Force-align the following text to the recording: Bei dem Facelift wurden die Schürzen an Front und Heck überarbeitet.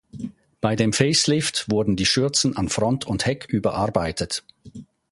Bei 0.61 0.75
dem 0.75 0.93
Facelift 0.93 1.67
wurden 1.69 1.95
die 1.95 2.07
Schürzen 2.07 2.57
an 2.57 2.69
Front 2.69 3.05
und 3.05 3.27
Heck 3.27 3.45
überarbeitet. 3.45 4.43